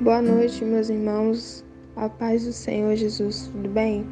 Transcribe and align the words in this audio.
Boa 0.00 0.22
noite, 0.22 0.64
meus 0.64 0.88
irmãos. 0.88 1.62
A 1.94 2.08
paz 2.08 2.46
do 2.46 2.54
Senhor 2.54 2.96
Jesus, 2.96 3.50
tudo 3.52 3.68
bem? 3.68 4.06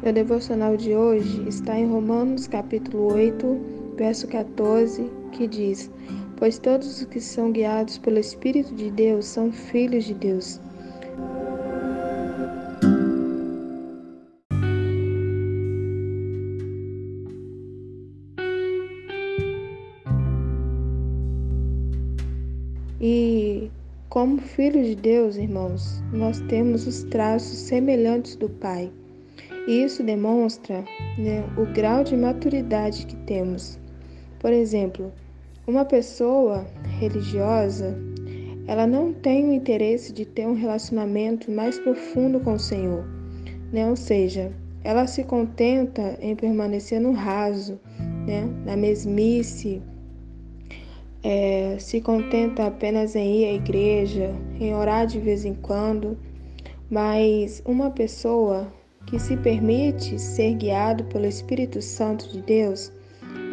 Meu 0.00 0.12
devocional 0.12 0.76
de 0.76 0.94
hoje 0.94 1.48
está 1.48 1.76
em 1.76 1.88
Romanos, 1.88 2.46
capítulo 2.46 3.12
8, 3.12 3.60
verso 3.96 4.28
14, 4.28 5.10
que 5.32 5.48
diz: 5.48 5.90
Pois 6.36 6.60
todos 6.60 7.00
os 7.00 7.04
que 7.06 7.20
são 7.20 7.50
guiados 7.50 7.98
pelo 7.98 8.20
Espírito 8.20 8.72
de 8.76 8.88
Deus 8.92 9.24
são 9.24 9.50
filhos 9.50 10.04
de 10.04 10.14
Deus. 10.14 10.60
E 23.00 23.68
como 24.12 24.36
filhos 24.36 24.88
de 24.88 24.94
Deus, 24.94 25.36
irmãos, 25.36 26.02
nós 26.12 26.38
temos 26.40 26.86
os 26.86 27.02
traços 27.04 27.56
semelhantes 27.60 28.36
do 28.36 28.46
Pai. 28.46 28.92
E 29.66 29.82
isso 29.84 30.02
demonstra 30.02 30.84
né, 31.16 31.42
o 31.56 31.64
grau 31.72 32.04
de 32.04 32.14
maturidade 32.14 33.06
que 33.06 33.16
temos. 33.24 33.80
Por 34.38 34.52
exemplo, 34.52 35.10
uma 35.66 35.86
pessoa 35.86 36.66
religiosa, 37.00 37.96
ela 38.66 38.86
não 38.86 39.14
tem 39.14 39.48
o 39.48 39.52
interesse 39.54 40.12
de 40.12 40.26
ter 40.26 40.46
um 40.46 40.52
relacionamento 40.52 41.50
mais 41.50 41.78
profundo 41.78 42.38
com 42.38 42.52
o 42.52 42.60
Senhor, 42.60 43.06
né? 43.72 43.88
Ou 43.88 43.96
seja, 43.96 44.52
ela 44.84 45.06
se 45.06 45.24
contenta 45.24 46.18
em 46.20 46.36
permanecer 46.36 47.00
no 47.00 47.12
raso, 47.12 47.80
né? 48.26 48.46
na 48.66 48.76
mesmice, 48.76 49.80
é, 51.22 51.76
se 51.78 52.00
contenta 52.00 52.66
apenas 52.66 53.14
em 53.14 53.42
ir 53.42 53.44
à 53.46 53.52
igreja, 53.54 54.34
em 54.60 54.74
orar 54.74 55.06
de 55.06 55.20
vez 55.20 55.44
em 55.44 55.54
quando, 55.54 56.18
mas 56.90 57.62
uma 57.64 57.90
pessoa 57.90 58.72
que 59.06 59.18
se 59.18 59.36
permite 59.36 60.18
ser 60.18 60.54
guiado 60.54 61.04
pelo 61.04 61.26
Espírito 61.26 61.80
Santo 61.80 62.28
de 62.28 62.42
Deus, 62.42 62.92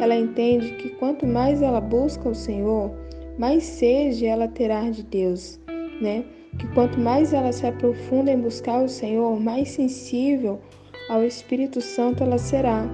ela 0.00 0.14
entende 0.14 0.72
que 0.76 0.90
quanto 0.90 1.26
mais 1.26 1.62
ela 1.62 1.80
busca 1.80 2.28
o 2.28 2.34
Senhor, 2.34 2.90
mais 3.38 3.62
sede 3.64 4.26
ela 4.26 4.48
terá 4.48 4.90
de 4.90 5.02
Deus, 5.02 5.60
né? 6.00 6.24
Que 6.58 6.66
quanto 6.68 6.98
mais 6.98 7.32
ela 7.32 7.52
se 7.52 7.66
aprofunda 7.66 8.30
em 8.30 8.40
buscar 8.40 8.82
o 8.82 8.88
Senhor, 8.88 9.38
mais 9.38 9.68
sensível 9.68 10.60
ao 11.08 11.24
Espírito 11.24 11.80
Santo 11.80 12.22
ela 12.22 12.38
será, 12.38 12.84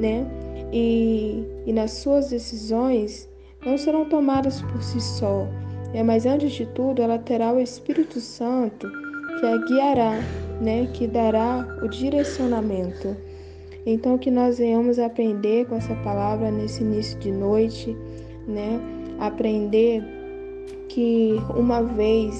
né? 0.00 0.26
E, 0.72 1.44
e 1.66 1.72
nas 1.72 1.92
suas 1.92 2.30
decisões, 2.30 3.28
não 3.66 3.76
serão 3.76 4.04
tomadas 4.04 4.62
por 4.62 4.80
si 4.80 5.00
só, 5.00 5.46
né? 5.92 6.02
mas 6.02 6.24
antes 6.24 6.52
de 6.52 6.64
tudo 6.66 7.02
ela 7.02 7.18
terá 7.18 7.52
o 7.52 7.58
Espírito 7.58 8.20
Santo 8.20 8.88
que 9.40 9.44
a 9.44 9.56
guiará, 9.66 10.20
né? 10.62 10.88
que 10.94 11.08
dará 11.08 11.66
o 11.82 11.88
direcionamento. 11.88 13.16
Então 13.84 14.16
que 14.16 14.30
nós 14.30 14.58
venhamos 14.58 15.00
aprender 15.00 15.66
com 15.66 15.74
essa 15.74 15.94
palavra 15.96 16.50
nesse 16.50 16.82
início 16.82 17.18
de 17.18 17.30
noite, 17.30 17.96
né? 18.48 18.80
Aprender 19.20 20.02
que 20.88 21.36
uma 21.56 21.82
vez 21.82 22.36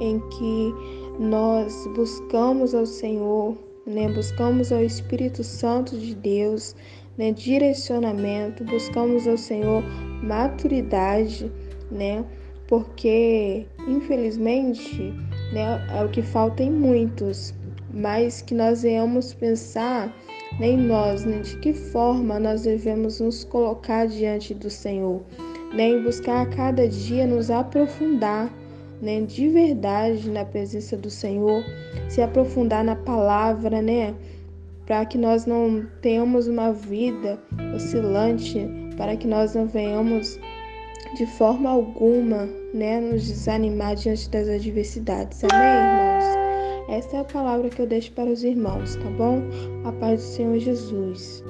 em 0.00 0.20
que 0.20 0.74
nós 1.18 1.88
buscamos 1.96 2.76
ao 2.76 2.86
Senhor, 2.86 3.56
né? 3.84 4.08
Buscamos 4.12 4.70
ao 4.70 4.84
Espírito 4.84 5.42
Santo 5.42 5.98
de 5.98 6.14
Deus, 6.14 6.76
né? 7.18 7.32
Direcionamento, 7.32 8.62
buscamos 8.62 9.26
ao 9.26 9.36
Senhor 9.36 9.82
maturidade, 10.24 11.50
né? 11.90 12.24
Porque 12.66 13.66
infelizmente, 13.86 15.12
né, 15.52 15.86
é 15.94 16.04
o 16.04 16.08
que 16.08 16.22
falta 16.22 16.62
em 16.62 16.70
muitos, 16.70 17.54
mas 17.92 18.42
que 18.42 18.54
nós 18.54 18.82
venhamos 18.82 19.34
pensar 19.34 20.14
né, 20.58 20.68
em 20.68 20.76
nós, 20.76 21.24
né, 21.24 21.40
de 21.40 21.56
que 21.58 21.72
forma 21.72 22.38
nós 22.38 22.62
devemos 22.62 23.20
nos 23.20 23.44
colocar 23.44 24.06
diante 24.06 24.54
do 24.54 24.70
Senhor, 24.70 25.22
né, 25.74 25.98
buscar 26.00 26.42
a 26.42 26.46
cada 26.46 26.88
dia 26.88 27.26
nos 27.26 27.50
aprofundar 27.50 28.52
né, 29.02 29.20
de 29.20 29.48
verdade 29.48 30.30
na 30.30 30.44
presença 30.44 30.96
do 30.96 31.10
Senhor, 31.10 31.62
se 32.08 32.22
aprofundar 32.22 32.84
na 32.84 32.96
palavra, 32.96 33.82
né, 33.82 34.14
para 34.86 35.04
que 35.04 35.18
nós 35.18 35.46
não 35.46 35.86
tenhamos 36.00 36.46
uma 36.46 36.72
vida 36.72 37.38
oscilante 37.74 38.66
para 38.96 39.16
que 39.16 39.26
nós 39.26 39.54
não 39.54 39.66
venhamos 39.66 40.38
de 41.16 41.26
forma 41.26 41.70
alguma, 41.70 42.48
né, 42.72 43.00
nos 43.00 43.26
desanimar 43.26 43.94
diante 43.94 44.28
das 44.30 44.48
adversidades. 44.48 45.42
Amém, 45.44 45.66
irmãos? 45.66 46.44
Essa 46.88 47.16
é 47.16 47.20
a 47.20 47.24
palavra 47.24 47.70
que 47.70 47.80
eu 47.80 47.86
deixo 47.86 48.12
para 48.12 48.30
os 48.30 48.44
irmãos, 48.44 48.96
tá 48.96 49.10
bom? 49.16 49.42
A 49.84 49.92
paz 49.92 50.20
do 50.20 50.26
Senhor 50.26 50.58
Jesus. 50.58 51.42